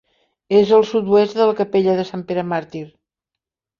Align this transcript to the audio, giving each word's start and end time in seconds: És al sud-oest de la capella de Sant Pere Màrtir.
És 0.59 0.69
al 0.77 0.85
sud-oest 0.93 1.37
de 1.41 1.47
la 1.49 1.55
capella 1.61 1.95
de 2.01 2.07
Sant 2.13 2.27
Pere 2.33 2.47
Màrtir. 2.55 2.85